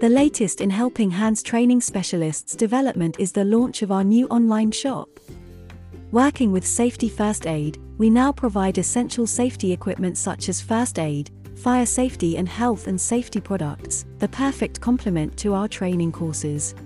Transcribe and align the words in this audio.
The 0.00 0.08
latest 0.08 0.60
in 0.60 0.70
Helping 0.70 1.10
Hands 1.10 1.42
training 1.42 1.80
specialists 1.80 2.54
development 2.54 3.16
is 3.18 3.32
the 3.32 3.44
launch 3.44 3.82
of 3.82 3.90
our 3.90 4.04
new 4.04 4.28
online 4.28 4.70
shop. 4.70 5.08
Working 6.12 6.52
with 6.52 6.64
Safety 6.64 7.08
First 7.08 7.48
Aid, 7.48 7.78
we 7.98 8.08
now 8.08 8.30
provide 8.30 8.78
essential 8.78 9.26
safety 9.26 9.72
equipment 9.72 10.16
such 10.16 10.48
as 10.48 10.60
first 10.60 11.00
aid, 11.00 11.32
fire 11.56 11.84
safety, 11.84 12.36
and 12.36 12.48
health 12.48 12.86
and 12.86 13.00
safety 13.00 13.40
products, 13.40 14.06
the 14.20 14.28
perfect 14.28 14.80
complement 14.80 15.36
to 15.38 15.52
our 15.52 15.66
training 15.66 16.12
courses. 16.12 16.76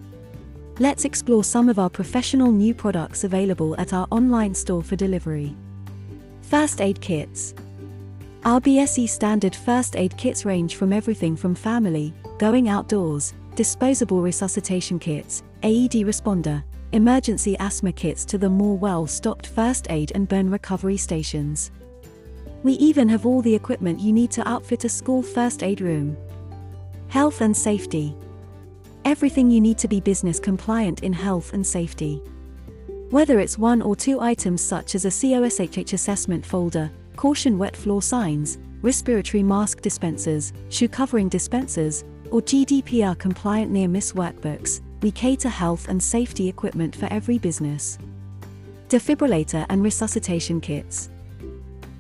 Let's 0.79 1.05
explore 1.05 1.45
some 1.45 1.69
of 1.69 1.79
our 1.79 1.91
professional 1.91 2.51
new 2.51 2.73
products 2.73 3.25
available 3.25 3.79
at 3.79 3.93
our 3.93 4.07
online 4.11 4.55
store 4.55 4.83
for 4.83 4.97
delivery. 4.97 5.55
First 6.41 6.81
Aid 6.81 7.03
Kits 7.03 7.55
Our 8.45 8.61
BSE 8.61 9.09
standard 9.09 9.55
first 9.55 9.95
aid 9.95 10.17
kits 10.17 10.45
range 10.45 10.75
from 10.75 10.93
everything 10.93 11.37
from 11.37 11.55
family, 11.55 12.13
going 12.39 12.69
outdoors, 12.69 13.35
disposable 13.55 14.21
resuscitation 14.21 14.99
kits, 14.99 15.45
AED 15.63 16.03
responder, 16.03 16.65
emergency 16.91 17.57
asthma 17.61 17.93
kits 17.93 18.25
to 18.25 18.39
the 18.39 18.49
more 18.49 18.77
well 18.77 19.07
stocked 19.07 19.47
first 19.47 19.87
aid 19.91 20.11
and 20.17 20.29
burn 20.29 20.51
recovery 20.51 20.97
stations. 20.97 21.71
We 22.65 22.73
even 22.75 23.09
have 23.11 23.27
all 23.27 23.43
the 23.43 23.55
equipment 23.55 24.01
you 24.01 24.13
need 24.13 24.33
to 24.33 24.49
outfit 24.49 24.85
a 24.85 24.89
school 24.89 25.23
first 25.23 25.63
aid 25.63 25.81
room. 25.81 26.17
Health 27.11 27.43
and 27.43 27.57
safety. 27.57 28.13
Everything 29.05 29.53
you 29.53 29.61
need 29.61 29.79
to 29.79 29.87
be 29.87 30.01
business 30.01 30.41
compliant 30.41 31.05
in 31.05 31.13
health 31.13 31.53
and 31.53 31.65
safety. 31.65 32.21
Whether 33.11 33.39
it's 33.39 33.57
one 33.57 33.81
or 33.83 33.95
two 33.95 34.19
items 34.21 34.63
such 34.63 34.97
as 34.97 35.05
a 35.05 35.11
COSHH 35.11 35.93
assessment 35.93 36.45
folder, 36.45 36.91
caution 37.17 37.59
wet 37.59 37.77
floor 37.77 38.03
signs, 38.03 38.59
respiratory 38.83 39.43
mask 39.43 39.81
dispensers, 39.81 40.53
shoe 40.69 40.89
covering 40.89 41.29
dispensers, 41.29 42.05
or 42.31 42.41
GDPR 42.41 43.19
compliant 43.19 43.71
near 43.71 43.89
miss 43.89 44.13
workbooks, 44.13 44.81
we 45.03 45.11
cater 45.11 45.49
health 45.49 45.89
and 45.89 46.03
safety 46.03 46.49
equipment 46.49 46.95
for 46.95 47.07
every 47.13 47.39
business. 47.39 47.99
Defibrillator 48.89 49.67
and 49.69 49.83
resuscitation 49.83 50.61
kits. 50.61 51.11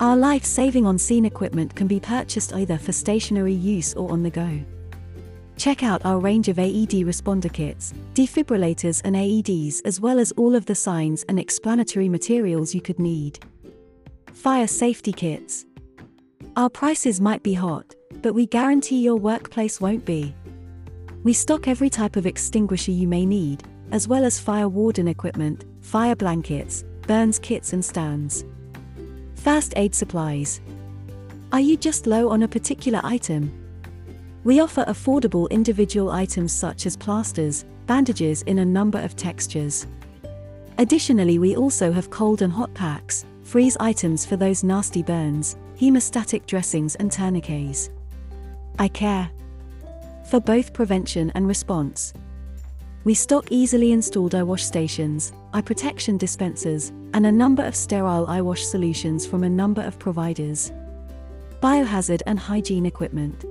Our 0.00 0.16
life 0.16 0.44
saving 0.44 0.86
on 0.86 0.98
scene 0.98 1.24
equipment 1.24 1.74
can 1.74 1.86
be 1.86 2.00
purchased 2.00 2.52
either 2.52 2.78
for 2.78 2.92
stationary 2.92 3.52
use 3.52 3.94
or 3.94 4.10
on 4.10 4.22
the 4.22 4.30
go. 4.30 4.60
Check 5.56 5.82
out 5.82 6.04
our 6.04 6.18
range 6.18 6.48
of 6.48 6.58
AED 6.58 7.04
responder 7.06 7.52
kits, 7.52 7.94
defibrillators, 8.14 9.00
and 9.04 9.14
AEDs, 9.14 9.80
as 9.84 10.00
well 10.00 10.18
as 10.18 10.32
all 10.32 10.56
of 10.56 10.66
the 10.66 10.74
signs 10.74 11.24
and 11.28 11.38
explanatory 11.38 12.08
materials 12.08 12.74
you 12.74 12.80
could 12.80 12.98
need. 12.98 13.38
Fire 14.34 14.66
safety 14.66 15.12
kits. 15.12 15.66
Our 16.56 16.70
prices 16.70 17.20
might 17.20 17.42
be 17.42 17.52
hot, 17.52 17.94
but 18.22 18.32
we 18.32 18.46
guarantee 18.46 19.02
your 19.02 19.16
workplace 19.16 19.80
won't 19.80 20.04
be. 20.04 20.34
We 21.22 21.32
stock 21.32 21.68
every 21.68 21.90
type 21.90 22.16
of 22.16 22.26
extinguisher 22.26 22.92
you 22.92 23.06
may 23.06 23.26
need, 23.26 23.62
as 23.92 24.08
well 24.08 24.24
as 24.24 24.40
fire 24.40 24.68
warden 24.68 25.06
equipment, 25.06 25.66
fire 25.80 26.16
blankets, 26.16 26.84
burns 27.02 27.38
kits, 27.38 27.74
and 27.74 27.84
stands. 27.84 28.44
First 29.34 29.74
aid 29.76 29.94
supplies. 29.94 30.60
Are 31.52 31.60
you 31.60 31.76
just 31.76 32.06
low 32.06 32.30
on 32.30 32.42
a 32.42 32.48
particular 32.48 33.00
item? 33.04 33.52
We 34.44 34.60
offer 34.60 34.84
affordable 34.86 35.48
individual 35.50 36.10
items 36.10 36.52
such 36.52 36.86
as 36.86 36.96
plasters, 36.96 37.66
bandages 37.86 38.42
in 38.42 38.58
a 38.58 38.64
number 38.64 38.98
of 38.98 39.14
textures. 39.14 39.86
Additionally, 40.78 41.38
we 41.38 41.54
also 41.54 41.92
have 41.92 42.10
cold 42.10 42.40
and 42.42 42.52
hot 42.52 42.72
packs, 42.74 43.26
freeze 43.42 43.76
items 43.80 44.24
for 44.24 44.36
those 44.36 44.64
nasty 44.64 45.02
burns, 45.02 45.56
hemostatic 45.78 46.46
dressings, 46.46 46.94
and 46.96 47.10
tourniquets. 47.10 47.90
Eye 48.78 48.88
care. 48.88 49.30
For 50.28 50.40
both 50.40 50.72
prevention 50.72 51.30
and 51.34 51.46
response. 51.46 52.14
We 53.04 53.14
stock 53.14 53.50
easily 53.50 53.92
installed 53.92 54.34
eye 54.34 54.44
wash 54.44 54.64
stations, 54.64 55.32
eye 55.52 55.60
protection 55.60 56.16
dispensers, 56.16 56.92
and 57.14 57.26
a 57.26 57.32
number 57.32 57.64
of 57.64 57.74
sterile 57.74 58.26
eye 58.28 58.40
wash 58.40 58.64
solutions 58.64 59.26
from 59.26 59.42
a 59.42 59.48
number 59.48 59.82
of 59.82 59.98
providers. 59.98 60.72
Biohazard 61.60 62.22
and 62.26 62.38
hygiene 62.38 62.86
equipment. 62.86 63.44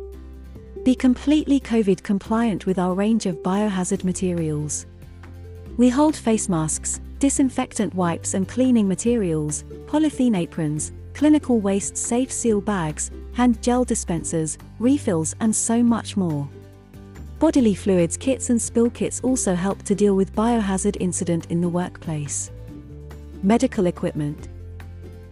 Be 0.83 0.95
completely 0.95 1.59
COVID 1.59 2.01
compliant 2.01 2.65
with 2.65 2.79
our 2.79 2.93
range 2.93 3.25
of 3.25 3.43
biohazard 3.43 4.03
materials. 4.03 4.85
We 5.77 5.89
hold 5.89 6.15
face 6.15 6.49
masks, 6.49 7.01
disinfectant 7.21 7.93
wipes 7.93 8.33
and 8.33 8.47
cleaning 8.47 8.87
materials, 8.87 9.63
polythene 9.85 10.35
aprons, 10.35 10.91
clinical 11.13 11.59
waste 11.59 11.95
safe 11.95 12.31
seal 12.31 12.59
bags, 12.59 13.11
hand 13.33 13.61
gel 13.61 13.83
dispensers, 13.83 14.57
refills, 14.79 15.35
and 15.39 15.55
so 15.55 15.83
much 15.83 16.17
more. 16.17 16.49
Bodily 17.37 17.75
fluids 17.75 18.17
kits 18.17 18.49
and 18.49 18.59
spill 18.59 18.89
kits 18.89 19.21
also 19.21 19.53
help 19.53 19.83
to 19.83 19.93
deal 19.93 20.15
with 20.15 20.33
biohazard 20.33 20.97
incident 20.99 21.45
in 21.51 21.61
the 21.61 21.69
workplace. 21.69 22.51
Medical 23.43 23.85
equipment. 23.85 24.47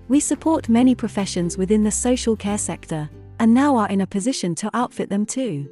We 0.09 0.19
support 0.19 0.69
many 0.69 0.93
professions 0.93 1.57
within 1.57 1.83
the 1.83 1.91
social 1.91 2.35
care 2.35 2.59
sector, 2.59 3.09
and 3.39 3.51
now 3.51 3.75
are 3.75 3.89
in 3.89 4.01
a 4.01 4.07
position 4.07 4.53
to 4.55 4.69
outfit 4.75 5.09
them 5.09 5.25
too. 5.25 5.67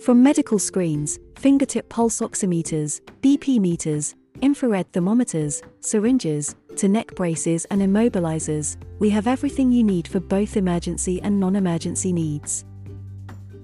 From 0.00 0.22
medical 0.22 0.58
screens, 0.58 1.18
fingertip 1.34 1.90
pulse 1.90 2.20
oximeters, 2.20 3.02
BP 3.20 3.58
meters, 3.58 4.14
infrared 4.40 4.92
thermometers, 4.92 5.62
syringes, 5.80 6.56
to 6.76 6.88
neck 6.88 7.14
braces 7.14 7.64
and 7.66 7.82
immobilizers, 7.82 8.76
we 8.98 9.10
have 9.10 9.26
everything 9.26 9.72
you 9.72 9.82
need 9.82 10.06
for 10.06 10.20
both 10.20 10.56
emergency 10.56 11.20
and 11.22 11.38
non 11.38 11.56
emergency 11.56 12.12
needs. 12.12 12.64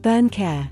Burn 0.02 0.28
Care. 0.28 0.70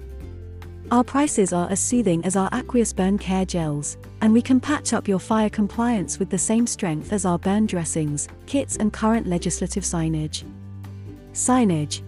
Our 0.91 1.04
prices 1.04 1.52
are 1.52 1.70
as 1.70 1.80
soothing 1.80 2.24
as 2.24 2.36
our 2.36 2.50
aqueous 2.52 2.92
burn 2.92 3.16
care 3.16 3.46
gels, 3.46 3.96
and 4.20 4.32
we 4.32 4.42
can 4.42 4.60
patch 4.60 4.92
up 4.92 5.08
your 5.08 5.18
fire 5.18 5.48
compliance 5.48 6.18
with 6.18 6.28
the 6.28 6.36
same 6.36 6.66
strength 6.66 7.12
as 7.12 7.24
our 7.24 7.38
burn 7.38 7.66
dressings, 7.66 8.28
kits, 8.46 8.76
and 8.76 8.92
current 8.92 9.26
legislative 9.26 9.84
signage. 9.84 10.44
Signage. 11.32 12.02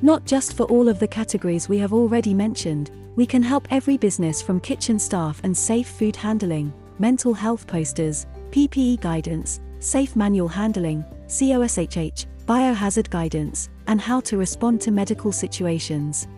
Not 0.00 0.24
just 0.24 0.56
for 0.56 0.64
all 0.64 0.88
of 0.88 0.98
the 0.98 1.08
categories 1.08 1.68
we 1.68 1.78
have 1.78 1.92
already 1.92 2.32
mentioned, 2.32 2.90
we 3.16 3.26
can 3.26 3.42
help 3.42 3.68
every 3.70 3.98
business 3.98 4.40
from 4.40 4.60
kitchen 4.60 4.98
staff 4.98 5.40
and 5.44 5.54
safe 5.54 5.88
food 5.88 6.16
handling, 6.16 6.72
mental 7.00 7.32
health 7.32 7.66
posters, 7.66 8.26
PPE 8.50 9.00
guidance, 9.00 9.60
safe 9.78 10.14
manual 10.14 10.48
handling, 10.48 11.02
COSHH, 11.26 12.26
biohazard 12.44 13.08
guidance, 13.08 13.70
and 13.86 14.00
how 14.00 14.20
to 14.20 14.36
respond 14.36 14.80
to 14.82 14.90
medical 14.90 15.32
situations. 15.32 16.28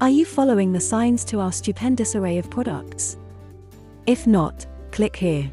Are 0.00 0.08
you 0.10 0.24
following 0.24 0.72
the 0.72 0.80
signs 0.80 1.24
to 1.26 1.40
our 1.40 1.52
stupendous 1.52 2.14
array 2.14 2.38
of 2.38 2.48
products? 2.48 3.18
If 4.06 4.26
not, 4.26 4.66
click 4.92 5.16
here. 5.16 5.50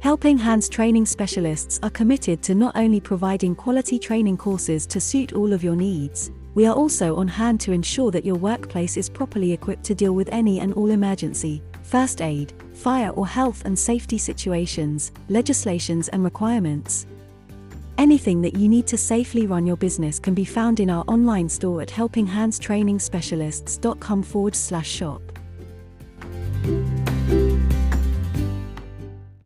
Helping 0.00 0.38
Hands 0.38 0.68
training 0.68 1.06
specialists 1.06 1.80
are 1.82 1.90
committed 1.90 2.42
to 2.44 2.54
not 2.54 2.76
only 2.76 3.00
providing 3.00 3.54
quality 3.54 3.98
training 3.98 4.36
courses 4.36 4.86
to 4.86 5.00
suit 5.00 5.32
all 5.32 5.52
of 5.52 5.64
your 5.64 5.74
needs, 5.76 6.30
we 6.54 6.66
are 6.66 6.74
also 6.74 7.16
on 7.16 7.28
hand 7.28 7.60
to 7.60 7.72
ensure 7.72 8.10
that 8.10 8.24
your 8.24 8.36
workplace 8.36 8.96
is 8.96 9.08
properly 9.08 9.52
equipped 9.52 9.84
to 9.84 9.94
deal 9.94 10.14
with 10.14 10.28
any 10.32 10.60
and 10.60 10.72
all 10.74 10.90
emergency, 10.90 11.62
first 11.88 12.20
aid, 12.20 12.52
fire 12.74 13.08
or 13.10 13.26
health 13.26 13.64
and 13.64 13.78
safety 13.78 14.18
situations, 14.18 15.12
legislations 15.28 16.08
and 16.08 16.22
requirements. 16.22 17.06
Anything 17.96 18.42
that 18.42 18.54
you 18.54 18.68
need 18.68 18.86
to 18.86 18.96
safely 18.96 19.46
run 19.46 19.66
your 19.66 19.76
business 19.76 20.20
can 20.20 20.34
be 20.34 20.44
found 20.44 20.78
in 20.78 20.90
our 20.90 21.02
online 21.08 21.48
store 21.48 21.82
at 21.82 21.88
helpinghandstrainingspecialists.com 21.88 24.22
forward 24.22 24.54
slash 24.54 24.88
shop. 24.88 25.20